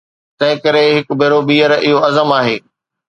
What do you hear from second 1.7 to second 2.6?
اهو عزم آهي